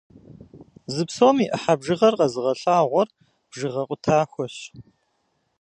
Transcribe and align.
Зы 0.93 1.03
псом 1.09 1.37
и 1.45 1.47
ӏыхьэ 1.51 1.73
бжыгъэр 1.79 2.13
къэзыгъэлъагъуэр 2.19 3.09
бжыгъэ 3.49 3.83
къутахуэщ. 3.89 4.55